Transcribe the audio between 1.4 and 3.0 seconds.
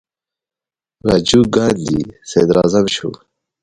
ګاندي صدراعظم